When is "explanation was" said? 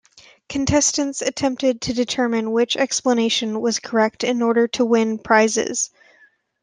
2.75-3.77